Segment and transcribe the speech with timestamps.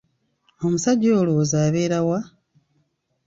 [0.63, 2.19] Omusajja olowooza abeera wa?